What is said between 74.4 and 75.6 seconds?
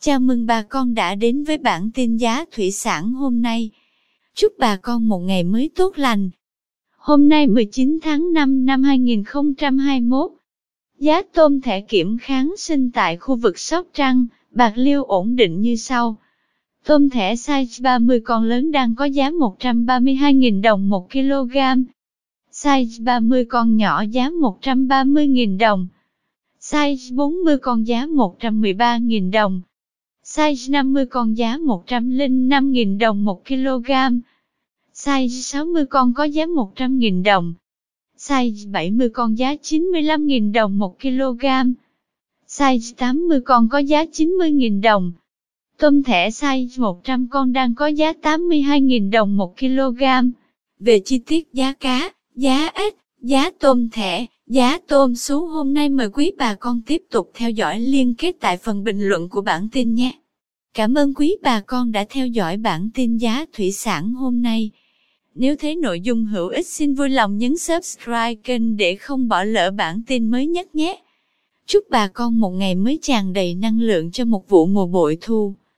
vụ mùa bội thu.